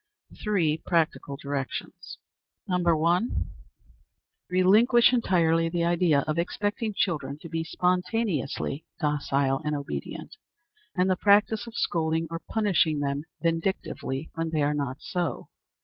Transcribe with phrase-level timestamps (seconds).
[0.43, 2.17] Three practical Directions.
[2.65, 2.83] 1.
[4.49, 10.37] Relinquish entirely the idea of expecting children to be spontaneously docile and obedient,
[10.95, 15.49] and the practice of scolding or punishing them vindictively when they are not so.